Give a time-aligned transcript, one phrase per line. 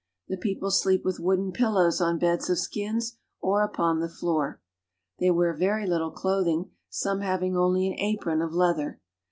[0.29, 4.59] The people sleep with wooden pillows on beds of skins or upon the floor.
[5.19, 8.99] They wear very little clothing, some having only an apron of leather.